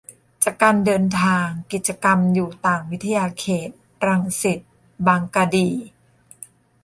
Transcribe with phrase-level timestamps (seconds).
[0.43, 3.69] จากการเดินทาง กิจกรรมอยู่ต่างวิทยาเขต
[4.07, 4.59] รังสิต-
[5.07, 5.69] บางกะดี